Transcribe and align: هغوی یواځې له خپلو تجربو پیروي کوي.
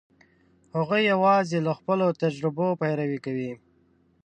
هغوی 0.75 1.01
یواځې 1.13 1.57
له 1.67 1.71
خپلو 1.79 2.05
تجربو 2.21 2.67
پیروي 2.81 3.19
کوي. 3.25 3.51